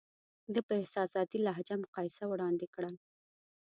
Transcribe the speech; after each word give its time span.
ده 0.53 0.59
په 0.67 0.73
احساساتي 0.81 1.37
لهجه 1.45 1.75
مقایسه 1.83 2.23
وړاندې 2.27 2.67
کړه. 2.73 2.91